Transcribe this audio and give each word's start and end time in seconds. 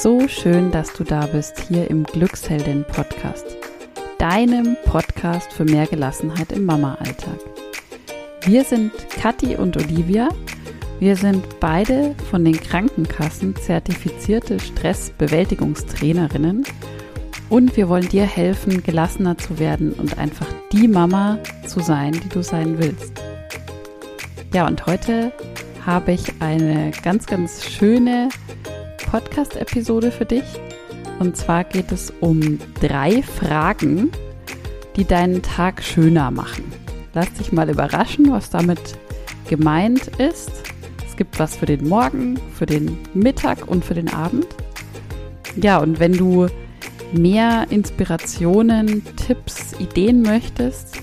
So 0.00 0.28
schön, 0.28 0.70
dass 0.70 0.92
du 0.92 1.02
da 1.02 1.26
bist 1.26 1.58
hier 1.66 1.90
im 1.90 2.04
Glücksheldin 2.04 2.84
Podcast, 2.84 3.44
deinem 4.18 4.76
Podcast 4.84 5.52
für 5.52 5.64
mehr 5.64 5.88
Gelassenheit 5.88 6.52
im 6.52 6.66
Mama-Alltag. 6.66 7.40
Wir 8.42 8.62
sind 8.62 8.92
Kathi 9.10 9.56
und 9.56 9.76
Olivia. 9.76 10.28
Wir 11.00 11.16
sind 11.16 11.58
beide 11.58 12.14
von 12.30 12.44
den 12.44 12.60
Krankenkassen 12.60 13.56
zertifizierte 13.56 14.60
Stressbewältigungstrainerinnen 14.60 16.62
und 17.48 17.76
wir 17.76 17.88
wollen 17.88 18.08
dir 18.08 18.24
helfen, 18.24 18.84
gelassener 18.84 19.36
zu 19.36 19.58
werden 19.58 19.94
und 19.94 20.16
einfach 20.16 20.46
die 20.70 20.86
Mama 20.86 21.40
zu 21.66 21.80
sein, 21.80 22.12
die 22.12 22.28
du 22.28 22.44
sein 22.44 22.78
willst. 22.78 23.14
Ja, 24.54 24.68
und 24.68 24.86
heute 24.86 25.32
habe 25.84 26.12
ich 26.12 26.22
eine 26.38 26.92
ganz, 27.02 27.26
ganz 27.26 27.68
schöne 27.68 28.28
Podcast-Episode 29.10 30.10
für 30.10 30.26
dich. 30.26 30.44
Und 31.18 31.36
zwar 31.36 31.64
geht 31.64 31.92
es 31.92 32.12
um 32.20 32.58
drei 32.80 33.22
Fragen, 33.22 34.10
die 34.96 35.04
deinen 35.04 35.42
Tag 35.42 35.82
schöner 35.82 36.30
machen. 36.30 36.64
Lass 37.14 37.32
dich 37.32 37.50
mal 37.50 37.70
überraschen, 37.70 38.30
was 38.30 38.50
damit 38.50 38.98
gemeint 39.48 40.08
ist. 40.18 40.50
Es 41.06 41.16
gibt 41.16 41.38
was 41.38 41.56
für 41.56 41.66
den 41.66 41.88
Morgen, 41.88 42.38
für 42.54 42.66
den 42.66 42.98
Mittag 43.14 43.66
und 43.66 43.84
für 43.84 43.94
den 43.94 44.12
Abend. 44.12 44.46
Ja, 45.56 45.78
und 45.78 45.98
wenn 46.00 46.12
du 46.12 46.46
mehr 47.12 47.66
Inspirationen, 47.70 49.02
Tipps, 49.16 49.74
Ideen 49.80 50.22
möchtest, 50.22 50.98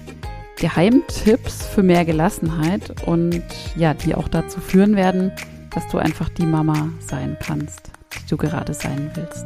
Geheimtipps 0.57 1.65
für 1.65 1.83
mehr 1.83 2.05
Gelassenheit 2.05 3.03
und 3.05 3.43
ja, 3.75 3.93
die 3.93 4.15
auch 4.15 4.27
dazu 4.27 4.61
führen 4.61 4.95
werden, 4.95 5.31
dass 5.73 5.87
du 5.89 5.97
einfach 5.97 6.29
die 6.29 6.45
Mama 6.45 6.89
sein 6.99 7.37
kannst, 7.41 7.91
die 8.13 8.29
du 8.29 8.37
gerade 8.37 8.73
sein 8.73 9.11
willst. 9.15 9.45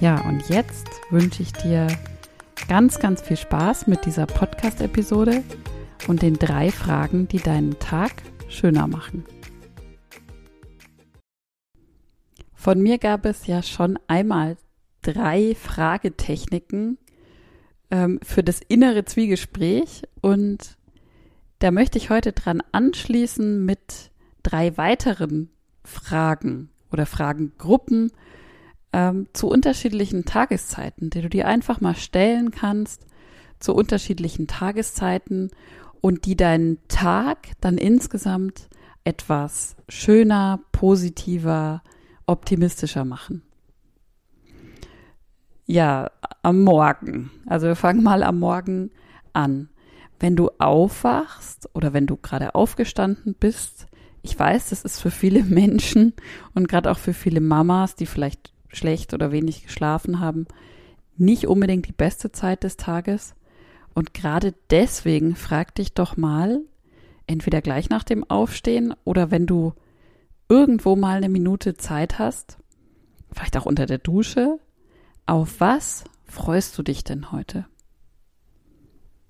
Ja, 0.00 0.20
und 0.22 0.48
jetzt 0.48 0.88
wünsche 1.10 1.42
ich 1.42 1.52
dir 1.52 1.86
ganz, 2.68 2.98
ganz 2.98 3.20
viel 3.20 3.36
Spaß 3.36 3.86
mit 3.86 4.06
dieser 4.06 4.26
Podcast-Episode 4.26 5.42
und 6.08 6.22
den 6.22 6.34
drei 6.34 6.70
Fragen, 6.70 7.28
die 7.28 7.38
deinen 7.38 7.78
Tag 7.78 8.22
schöner 8.48 8.86
machen. 8.86 9.24
Von 12.54 12.80
mir 12.80 12.98
gab 12.98 13.26
es 13.26 13.46
ja 13.46 13.62
schon 13.62 13.98
einmal 14.06 14.56
drei 15.02 15.56
Fragetechniken 15.56 16.98
ähm, 17.90 18.20
für 18.22 18.44
das 18.44 18.60
innere 18.60 19.04
Zwiegespräch 19.04 20.02
und 20.20 20.76
da 21.58 21.70
möchte 21.70 21.98
ich 21.98 22.10
heute 22.10 22.32
dran 22.32 22.62
anschließen 22.72 23.64
mit 23.64 24.10
drei 24.42 24.76
weiteren 24.76 25.50
Fragen 25.84 26.70
oder 26.92 27.06
Fragengruppen 27.06 28.12
ähm, 28.92 29.26
zu 29.32 29.48
unterschiedlichen 29.48 30.24
Tageszeiten, 30.24 31.10
die 31.10 31.22
du 31.22 31.28
dir 31.28 31.48
einfach 31.48 31.80
mal 31.80 31.96
stellen 31.96 32.50
kannst 32.50 33.06
zu 33.58 33.74
unterschiedlichen 33.74 34.46
Tageszeiten 34.46 35.50
und 36.02 36.26
die 36.26 36.36
deinen 36.36 36.76
Tag 36.88 37.52
dann 37.62 37.78
insgesamt 37.78 38.68
etwas 39.04 39.76
schöner, 39.88 40.60
positiver, 40.72 41.82
optimistischer 42.26 43.06
machen. 43.06 43.42
Ja, 45.64 46.10
am 46.42 46.62
Morgen. 46.62 47.30
Also 47.46 47.68
wir 47.68 47.76
fangen 47.76 48.02
mal 48.02 48.22
am 48.22 48.40
Morgen 48.40 48.90
an. 49.32 49.70
Wenn 50.18 50.36
du 50.36 50.50
aufwachst 50.58 51.70
oder 51.72 51.92
wenn 51.92 52.06
du 52.06 52.16
gerade 52.16 52.54
aufgestanden 52.54 53.34
bist, 53.38 53.86
ich 54.22 54.38
weiß, 54.38 54.70
das 54.70 54.84
ist 54.84 55.00
für 55.00 55.10
viele 55.10 55.44
Menschen 55.44 56.14
und 56.54 56.68
gerade 56.68 56.90
auch 56.90 56.98
für 56.98 57.14
viele 57.14 57.40
Mamas, 57.40 57.94
die 57.94 58.06
vielleicht 58.06 58.52
schlecht 58.68 59.14
oder 59.14 59.30
wenig 59.30 59.64
geschlafen 59.64 60.18
haben, 60.18 60.46
nicht 61.16 61.46
unbedingt 61.46 61.86
die 61.86 61.92
beste 61.92 62.32
Zeit 62.32 62.64
des 62.64 62.76
Tages. 62.76 63.34
Und 63.94 64.14
gerade 64.14 64.54
deswegen 64.70 65.36
frag 65.36 65.74
dich 65.74 65.92
doch 65.94 66.16
mal, 66.16 66.60
entweder 67.26 67.60
gleich 67.60 67.88
nach 67.88 68.04
dem 68.04 68.28
Aufstehen 68.28 68.94
oder 69.04 69.30
wenn 69.30 69.46
du 69.46 69.74
irgendwo 70.48 70.96
mal 70.96 71.16
eine 71.16 71.28
Minute 71.28 71.74
Zeit 71.74 72.18
hast, 72.18 72.58
vielleicht 73.32 73.56
auch 73.56 73.66
unter 73.66 73.86
der 73.86 73.98
Dusche, 73.98 74.58
auf 75.26 75.60
was 75.60 76.04
freust 76.24 76.76
du 76.78 76.82
dich 76.82 77.04
denn 77.04 77.32
heute? 77.32 77.66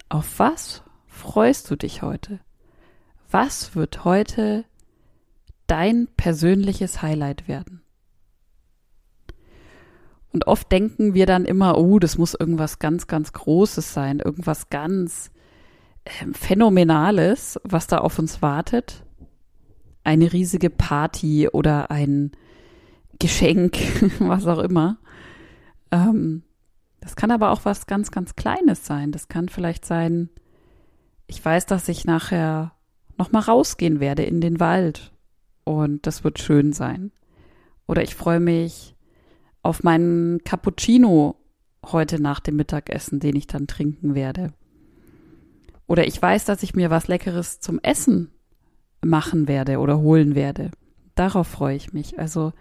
Auf 0.08 0.38
was 0.38 0.82
freust 1.06 1.70
du 1.70 1.76
dich 1.76 2.02
heute? 2.02 2.40
Was 3.30 3.74
wird 3.74 4.04
heute 4.04 4.64
dein 5.66 6.08
persönliches 6.16 7.02
Highlight 7.02 7.48
werden? 7.48 7.82
Und 10.32 10.46
oft 10.46 10.72
denken 10.72 11.14
wir 11.14 11.26
dann 11.26 11.44
immer, 11.44 11.76
oh, 11.78 11.98
das 11.98 12.16
muss 12.16 12.34
irgendwas 12.34 12.78
ganz, 12.78 13.06
ganz 13.06 13.32
Großes 13.32 13.92
sein, 13.92 14.18
irgendwas 14.18 14.70
ganz 14.70 15.30
äh, 16.04 16.32
Phänomenales, 16.32 17.60
was 17.64 17.86
da 17.86 17.98
auf 17.98 18.18
uns 18.18 18.40
wartet. 18.40 19.04
Eine 20.04 20.32
riesige 20.32 20.70
Party 20.70 21.48
oder 21.48 21.90
ein 21.90 22.32
Geschenk, 23.18 23.76
was 24.20 24.46
auch 24.46 24.58
immer. 24.58 24.98
Ähm, 25.90 26.42
das 27.00 27.14
kann 27.14 27.30
aber 27.30 27.50
auch 27.50 27.64
was 27.64 27.86
ganz, 27.86 28.10
ganz 28.10 28.34
Kleines 28.34 28.86
sein. 28.86 29.12
Das 29.12 29.28
kann 29.28 29.48
vielleicht 29.48 29.84
sein, 29.84 30.30
ich 31.26 31.44
weiß, 31.44 31.66
dass 31.66 31.88
ich 31.88 32.04
nachher 32.04 32.72
nochmal 33.18 33.42
rausgehen 33.42 34.00
werde 34.00 34.22
in 34.22 34.40
den 34.40 34.60
Wald 34.60 35.12
und 35.64 36.06
das 36.06 36.24
wird 36.24 36.38
schön 36.38 36.72
sein. 36.72 37.12
Oder 37.86 38.02
ich 38.02 38.14
freue 38.14 38.40
mich 38.40 38.96
auf 39.62 39.82
meinen 39.82 40.42
Cappuccino 40.44 41.36
heute 41.86 42.20
nach 42.20 42.40
dem 42.40 42.56
Mittagessen, 42.56 43.20
den 43.20 43.36
ich 43.36 43.46
dann 43.46 43.66
trinken 43.66 44.14
werde. 44.14 44.52
Oder 45.86 46.06
ich 46.06 46.20
weiß, 46.20 46.44
dass 46.44 46.62
ich 46.62 46.74
mir 46.74 46.90
was 46.90 47.08
Leckeres 47.08 47.60
zum 47.60 47.78
Essen 47.80 48.30
machen 49.02 49.48
werde 49.48 49.78
oder 49.78 49.98
holen 49.98 50.34
werde. 50.34 50.70
Darauf 51.14 51.48
freue 51.48 51.76
ich 51.76 51.92
mich. 51.92 52.18
Also 52.18 52.52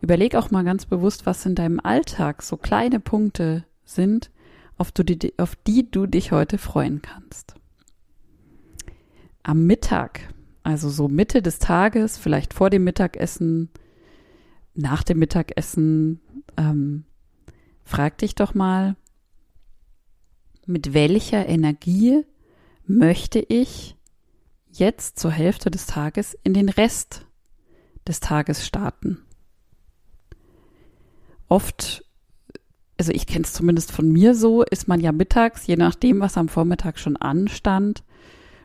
überleg 0.00 0.34
auch 0.34 0.50
mal 0.50 0.64
ganz 0.64 0.86
bewusst, 0.86 1.26
was 1.26 1.46
in 1.46 1.54
deinem 1.54 1.78
Alltag 1.80 2.42
so 2.42 2.56
kleine 2.56 3.00
Punkte 3.00 3.64
sind, 3.84 4.30
auf, 4.76 4.90
die, 4.92 5.34
auf 5.38 5.54
die 5.54 5.90
du 5.90 6.06
dich 6.06 6.32
heute 6.32 6.58
freuen 6.58 7.02
kannst. 7.02 7.54
Am 9.42 9.66
Mittag, 9.66 10.20
also 10.62 10.88
so 10.88 11.08
Mitte 11.08 11.42
des 11.42 11.58
Tages, 11.58 12.16
vielleicht 12.16 12.54
vor 12.54 12.70
dem 12.70 12.84
Mittagessen, 12.84 13.68
nach 14.74 15.02
dem 15.02 15.18
Mittagessen, 15.18 16.20
ähm, 16.56 17.04
frag 17.84 18.18
dich 18.18 18.34
doch 18.34 18.54
mal, 18.54 18.96
mit 20.66 20.94
welcher 20.94 21.46
Energie 21.48 22.24
möchte 22.86 23.40
ich 23.40 23.96
jetzt 24.70 25.18
zur 25.18 25.30
Hälfte 25.30 25.70
des 25.70 25.86
Tages 25.86 26.36
in 26.44 26.54
den 26.54 26.68
Rest 26.68 27.26
des 28.06 28.20
Tages 28.20 28.66
starten? 28.66 29.22
Oft, 31.48 32.04
also 32.98 33.12
ich 33.12 33.26
kenne 33.26 33.44
es 33.44 33.52
zumindest 33.52 33.92
von 33.92 34.10
mir 34.10 34.34
so, 34.34 34.62
ist 34.62 34.88
man 34.88 35.00
ja 35.00 35.12
mittags, 35.12 35.66
je 35.66 35.76
nachdem, 35.76 36.20
was 36.20 36.38
am 36.38 36.48
Vormittag 36.48 36.98
schon 36.98 37.16
anstand, 37.16 38.04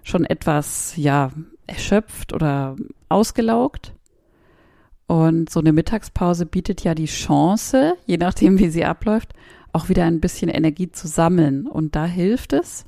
schon 0.03 0.23
etwas, 0.23 0.95
ja, 0.95 1.31
erschöpft 1.65 2.31
oder 2.31 2.77
ausgelaugt. 3.09 3.93
Und 5.07 5.49
so 5.49 5.61
eine 5.61 5.71
Mittagspause 5.71 6.45
bietet 6.45 6.83
ja 6.83 6.93
die 6.93 7.05
Chance, 7.05 7.95
je 8.05 8.17
nachdem, 8.17 8.59
wie 8.59 8.69
sie 8.69 8.83
abläuft, 8.83 9.33
auch 9.71 9.89
wieder 9.89 10.03
ein 10.03 10.19
bisschen 10.19 10.49
Energie 10.49 10.91
zu 10.91 11.07
sammeln. 11.07 11.65
Und 11.65 11.95
da 11.95 12.05
hilft 12.05 12.53
es 12.53 12.85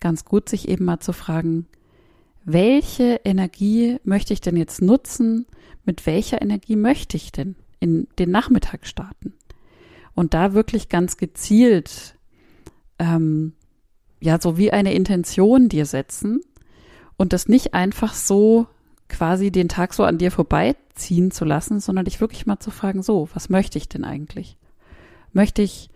ganz 0.00 0.24
gut, 0.24 0.48
sich 0.48 0.68
eben 0.68 0.84
mal 0.84 1.00
zu 1.00 1.12
fragen, 1.12 1.66
welche 2.44 3.20
Energie 3.24 3.98
möchte 4.04 4.32
ich 4.32 4.40
denn 4.40 4.56
jetzt 4.56 4.80
nutzen? 4.80 5.46
Mit 5.84 6.06
welcher 6.06 6.40
Energie 6.40 6.76
möchte 6.76 7.16
ich 7.16 7.32
denn 7.32 7.56
in 7.80 8.06
den 8.18 8.30
Nachmittag 8.30 8.86
starten? 8.86 9.34
Und 10.14 10.32
da 10.32 10.54
wirklich 10.54 10.88
ganz 10.88 11.16
gezielt, 11.16 12.16
ähm, 13.00 13.54
ja, 14.20 14.40
so 14.40 14.56
wie 14.56 14.72
eine 14.72 14.94
Intention 14.94 15.68
dir 15.68 15.86
setzen 15.86 16.40
und 17.16 17.32
das 17.32 17.48
nicht 17.48 17.74
einfach 17.74 18.14
so 18.14 18.68
quasi 19.08 19.50
den 19.50 19.68
Tag 19.68 19.94
so 19.94 20.04
an 20.04 20.18
dir 20.18 20.30
vorbeiziehen 20.30 21.30
zu 21.30 21.44
lassen, 21.44 21.80
sondern 21.80 22.04
dich 22.04 22.20
wirklich 22.20 22.46
mal 22.46 22.58
zu 22.58 22.70
fragen, 22.70 23.02
so, 23.02 23.28
was 23.34 23.48
möchte 23.48 23.78
ich 23.78 23.88
denn 23.88 24.04
eigentlich? 24.04 24.56
Möchte 25.32 25.62
ich 25.62 25.90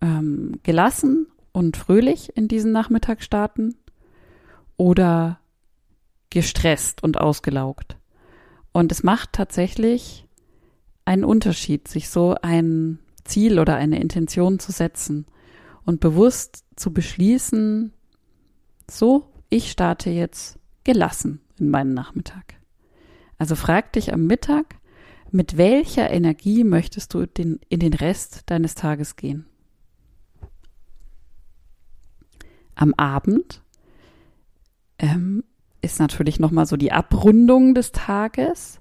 ähm, 0.00 0.60
gelassen 0.62 1.26
und 1.52 1.76
fröhlich 1.76 2.36
in 2.36 2.48
diesen 2.48 2.72
Nachmittag 2.72 3.22
starten? 3.22 3.76
Oder 4.76 5.38
gestresst 6.30 7.02
und 7.02 7.20
ausgelaugt. 7.20 7.96
Und 8.72 8.90
es 8.90 9.04
macht 9.04 9.32
tatsächlich 9.32 10.26
einen 11.04 11.24
Unterschied, 11.24 11.86
sich 11.86 12.08
so 12.08 12.34
ein 12.42 12.98
Ziel 13.22 13.60
oder 13.60 13.76
eine 13.76 14.00
Intention 14.00 14.58
zu 14.58 14.72
setzen 14.72 15.26
und 15.84 16.00
bewusst 16.00 16.64
zu 16.74 16.92
beschließen, 16.92 17.92
so, 18.90 19.28
ich 19.48 19.70
starte 19.70 20.10
jetzt 20.10 20.58
gelassen 20.82 21.40
in 21.58 21.70
meinen 21.70 21.94
Nachmittag. 21.94 22.54
Also 23.38 23.56
frag 23.56 23.92
dich 23.92 24.12
am 24.12 24.26
Mittag, 24.26 24.76
mit 25.30 25.56
welcher 25.56 26.10
Energie 26.10 26.62
möchtest 26.64 27.12
du 27.14 27.26
den, 27.26 27.58
in 27.68 27.80
den 27.80 27.94
Rest 27.94 28.42
deines 28.46 28.74
Tages 28.74 29.16
gehen? 29.16 29.46
Am 32.76 32.94
Abend 32.94 33.62
ähm, 34.98 35.44
ist 35.82 35.98
natürlich 35.98 36.40
nochmal 36.40 36.66
so 36.66 36.76
die 36.76 36.92
Abrundung 36.92 37.74
des 37.74 37.92
Tages, 37.92 38.80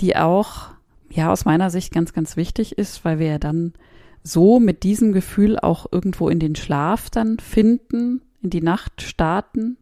die 0.00 0.16
auch, 0.16 0.70
ja, 1.10 1.30
aus 1.30 1.44
meiner 1.44 1.70
Sicht 1.70 1.92
ganz, 1.92 2.12
ganz 2.12 2.36
wichtig 2.36 2.76
ist, 2.76 3.04
weil 3.04 3.18
wir 3.18 3.26
ja 3.26 3.38
dann 3.38 3.74
so 4.22 4.58
mit 4.58 4.82
diesem 4.82 5.12
Gefühl 5.12 5.58
auch 5.58 5.86
irgendwo 5.92 6.28
in 6.28 6.38
den 6.38 6.56
Schlaf 6.56 7.10
dann 7.10 7.38
finden, 7.38 8.22
in 8.42 8.50
die 8.50 8.62
Nacht 8.62 9.02
starten. 9.02 9.76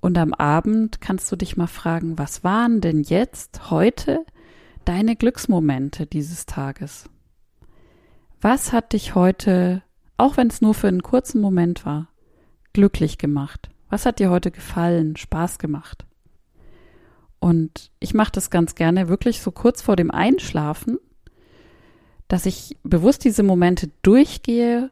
Und 0.00 0.18
am 0.18 0.34
Abend 0.34 1.00
kannst 1.00 1.30
du 1.32 1.36
dich 1.36 1.56
mal 1.56 1.66
fragen, 1.66 2.18
was 2.18 2.44
waren 2.44 2.80
denn 2.80 3.02
jetzt, 3.02 3.70
heute, 3.70 4.24
deine 4.84 5.16
Glücksmomente 5.16 6.06
dieses 6.06 6.46
Tages? 6.46 7.08
Was 8.40 8.72
hat 8.72 8.92
dich 8.92 9.14
heute, 9.14 9.82
auch 10.16 10.36
wenn 10.36 10.48
es 10.48 10.60
nur 10.60 10.74
für 10.74 10.88
einen 10.88 11.02
kurzen 11.02 11.40
Moment 11.40 11.84
war, 11.84 12.08
glücklich 12.72 13.18
gemacht? 13.18 13.68
Was 13.88 14.06
hat 14.06 14.18
dir 14.18 14.30
heute 14.30 14.50
gefallen, 14.50 15.16
Spaß 15.16 15.58
gemacht? 15.58 16.06
Und 17.38 17.90
ich 18.00 18.14
mache 18.14 18.32
das 18.32 18.50
ganz 18.50 18.74
gerne 18.74 19.08
wirklich 19.08 19.40
so 19.40 19.50
kurz 19.50 19.82
vor 19.82 19.96
dem 19.96 20.10
Einschlafen, 20.10 20.98
dass 22.28 22.46
ich 22.46 22.76
bewusst 22.82 23.24
diese 23.24 23.42
Momente 23.42 23.90
durchgehe 24.02 24.90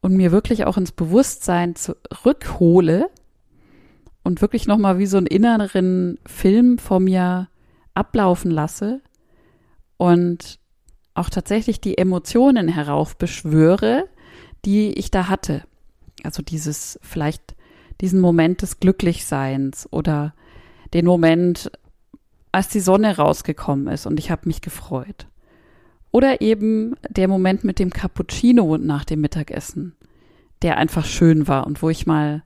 und 0.00 0.14
mir 0.14 0.32
wirklich 0.32 0.64
auch 0.64 0.76
ins 0.76 0.92
Bewusstsein 0.92 1.74
zurückhole 1.76 3.10
und 4.22 4.40
wirklich 4.40 4.66
nochmal 4.66 4.98
wie 4.98 5.06
so 5.06 5.16
einen 5.16 5.26
inneren 5.26 6.18
Film 6.26 6.78
vor 6.78 7.00
mir 7.00 7.48
ablaufen 7.94 8.50
lasse 8.50 9.00
und 9.96 10.58
auch 11.14 11.28
tatsächlich 11.28 11.80
die 11.80 11.98
Emotionen 11.98 12.68
heraufbeschwöre, 12.68 14.08
die 14.64 14.92
ich 14.92 15.10
da 15.10 15.28
hatte. 15.28 15.62
Also 16.22 16.42
dieses 16.42 16.98
vielleicht 17.02 17.54
diesen 18.00 18.20
Moment 18.20 18.62
des 18.62 18.80
Glücklichseins 18.80 19.88
oder 19.90 20.34
den 20.94 21.06
Moment, 21.06 21.70
als 22.50 22.68
die 22.68 22.80
Sonne 22.80 23.16
rausgekommen 23.16 23.86
ist 23.88 24.06
und 24.06 24.18
ich 24.18 24.30
habe 24.30 24.46
mich 24.46 24.60
gefreut. 24.60 25.26
Oder 26.10 26.42
eben 26.42 26.94
der 27.08 27.28
Moment 27.28 27.64
mit 27.64 27.78
dem 27.78 27.90
Cappuccino 27.90 28.76
nach 28.76 29.04
dem 29.04 29.20
Mittagessen, 29.20 29.96
der 30.60 30.76
einfach 30.76 31.06
schön 31.06 31.48
war 31.48 31.66
und 31.66 31.80
wo 31.82 31.88
ich 31.88 32.06
mal 32.06 32.42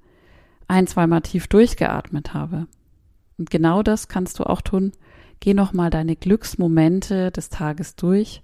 ein, 0.68 0.86
zweimal 0.86 1.22
tief 1.22 1.46
durchgeatmet 1.46 2.34
habe. 2.34 2.66
Und 3.38 3.50
genau 3.50 3.82
das 3.82 4.08
kannst 4.08 4.38
du 4.38 4.44
auch 4.44 4.60
tun. 4.60 4.92
Geh 5.40 5.54
nochmal 5.54 5.90
deine 5.90 6.16
Glücksmomente 6.16 7.30
des 7.30 7.50
Tages 7.50 7.96
durch, 7.96 8.42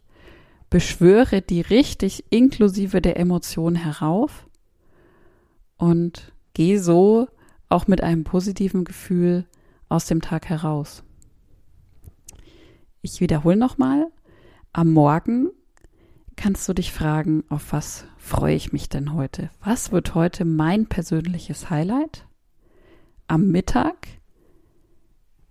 beschwöre 0.68 1.40
die 1.42 1.62
richtig 1.62 2.24
inklusive 2.30 3.00
der 3.00 3.18
Emotion 3.18 3.74
herauf 3.74 4.46
und 5.76 6.32
geh 6.54 6.76
so 6.76 7.28
auch 7.68 7.86
mit 7.86 8.02
einem 8.02 8.24
positiven 8.24 8.84
Gefühl 8.84 9.46
aus 9.88 10.06
dem 10.06 10.20
Tag 10.20 10.48
heraus. 10.48 11.02
Ich 13.00 13.20
wiederhole 13.20 13.56
nochmal. 13.56 14.06
Am 14.72 14.92
Morgen 14.92 15.50
kannst 16.42 16.68
du 16.68 16.72
dich 16.72 16.90
fragen, 16.90 17.44
auf 17.50 17.72
was 17.72 18.04
freue 18.16 18.56
ich 18.56 18.72
mich 18.72 18.88
denn 18.88 19.14
heute? 19.14 19.50
Was 19.62 19.92
wird 19.92 20.16
heute 20.16 20.44
mein 20.44 20.86
persönliches 20.86 21.70
Highlight? 21.70 22.26
Am 23.28 23.52
Mittag 23.52 24.08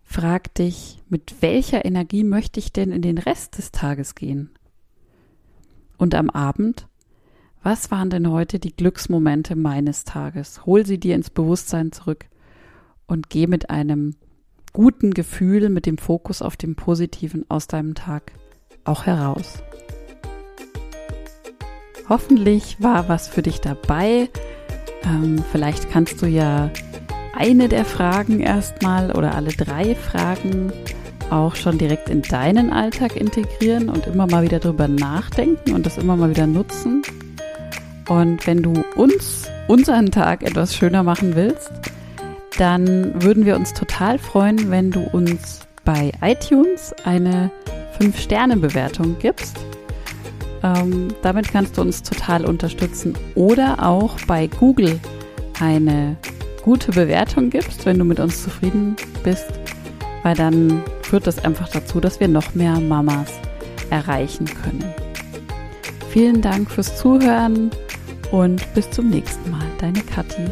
frag 0.04 0.54
dich, 0.56 1.02
mit 1.08 1.42
welcher 1.42 1.86
Energie 1.86 2.26
möchte 2.26 2.60
ich 2.60 2.74
denn 2.74 2.92
in 2.92 3.02
den 3.02 3.18
Rest 3.18 3.58
des 3.58 3.72
Tages 3.72 4.16
gehen? 4.16 4.50
Und 5.98 6.14
am 6.14 6.30
Abend, 6.30 6.90
was 7.64 7.90
waren 7.90 8.10
denn 8.10 8.30
heute 8.30 8.60
die 8.60 8.76
Glücksmomente 8.76 9.56
meines 9.56 10.04
Tages? 10.04 10.66
Hol 10.66 10.86
sie 10.86 11.00
dir 11.00 11.16
ins 11.16 11.30
Bewusstsein 11.30 11.94
zurück 11.94 12.26
und 13.08 13.30
geh 13.30 13.48
mit 13.48 13.70
einem 13.70 14.18
guten 14.74 15.14
Gefühl, 15.14 15.70
mit 15.70 15.86
dem 15.86 15.98
Fokus 15.98 16.42
auf 16.42 16.58
dem 16.58 16.76
Positiven 16.76 17.50
aus 17.50 17.68
deinem 17.68 17.96
Tag 17.96 18.34
auch 18.84 19.06
heraus. 19.06 19.64
Hoffentlich 22.12 22.76
war 22.80 23.08
was 23.08 23.30
für 23.30 23.42
dich 23.42 23.62
dabei. 23.62 24.28
Ähm, 25.06 25.42
vielleicht 25.50 25.90
kannst 25.90 26.22
du 26.22 26.26
ja 26.26 26.70
eine 27.34 27.70
der 27.70 27.86
Fragen 27.86 28.42
erstmal 28.42 29.14
oder 29.14 29.34
alle 29.34 29.52
drei 29.52 29.96
Fragen 29.96 30.74
auch 31.30 31.56
schon 31.56 31.78
direkt 31.78 32.10
in 32.10 32.22
deinen 32.22 32.74
Alltag 32.74 33.16
integrieren 33.16 33.88
und 33.88 34.08
immer 34.08 34.28
mal 34.28 34.44
wieder 34.44 34.60
drüber 34.60 34.90
nachdenken 34.90 35.72
und 35.72 35.86
das 35.86 35.98
immer 35.98 36.18
mal 36.18 36.30
wieder 36.30 36.48
nutzen. 36.48 37.02
Und 38.10 38.46
wenn 38.46 38.62
du 38.62 38.74
uns, 38.98 39.50
unseren 39.70 40.12
Tag 40.12 40.44
etwas 40.44 40.76
schöner 40.76 41.04
machen 41.04 41.38
willst, 41.38 41.72
dann 42.58 43.24
würden 43.24 43.46
wir 43.46 43.56
uns 43.56 43.74
total 43.74 44.20
freuen, 44.20 44.70
wenn 44.70 44.92
du 44.92 45.00
uns 45.14 45.62
bei 45.86 46.12
iTunes 46.22 46.94
eine 47.06 47.52
5-Sterne-Bewertung 48.02 49.16
gibst. 49.18 49.56
Ähm, 50.64 51.10
damit 51.22 51.52
kannst 51.52 51.78
du 51.78 51.82
uns 51.82 52.04
total 52.04 52.46
unterstützen. 52.46 53.16
Oder 53.36 53.84
auch 53.86 54.18
bei 54.28 54.48
Google 54.48 55.00
eine 55.60 56.18
gute 56.62 56.92
Bewertung 56.92 57.50
gibst, 57.50 57.86
wenn 57.86 57.98
du 57.98 58.06
mit 58.06 58.20
uns 58.20 58.44
zufrieden 58.44 58.96
bist, 59.24 59.48
weil 60.24 60.36
dann 60.36 60.84
führt 61.02 61.28
das 61.28 61.44
einfach 61.44 61.70
dazu, 61.70 62.00
dass 62.00 62.20
wir 62.20 62.28
noch 62.28 62.54
mehr 62.54 62.80
Mamas 62.80 63.32
erreichen 63.90 64.46
können. 64.46 64.84
Vielen 66.10 66.42
Dank 66.42 66.70
fürs 66.70 66.98
Zuhören 66.98 67.72
und 68.32 68.74
bis 68.74 68.90
zum 68.92 69.10
nächsten 69.10 69.50
Mal. 69.50 69.66
Deine 69.80 70.02
Kathi. 70.02 70.46